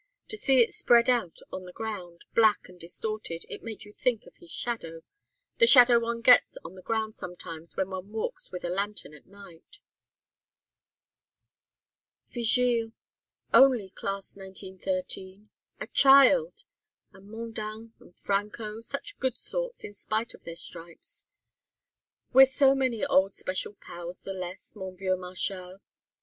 [0.29, 4.25] To see it spread out on the ground, black and distorted, it made you think
[4.25, 5.03] of his shadow
[5.59, 9.27] the shadow one gets on the ground sometimes when one walks with a lantern at
[9.27, 9.77] night."
[12.31, 12.93] "Vigile
[13.53, 16.63] only Class 1913 a child!
[17.13, 21.25] And Mondain and Franco such good sorts, in spite of their stripes.
[22.33, 25.77] We're so many old special pals the less, mon vieux Marchal."